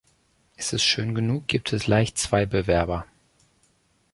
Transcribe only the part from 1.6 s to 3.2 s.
es leicht zwei Bewerber.